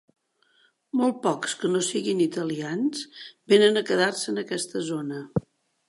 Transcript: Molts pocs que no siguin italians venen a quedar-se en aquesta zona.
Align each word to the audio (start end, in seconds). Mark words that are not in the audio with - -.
Molts 1.01 1.19
pocs 1.25 1.53
que 1.59 1.71
no 1.75 1.83
siguin 1.89 2.25
italians 2.27 3.05
venen 3.55 3.79
a 3.83 3.87
quedar-se 3.93 4.31
en 4.35 4.45
aquesta 4.47 4.87
zona. 4.93 5.27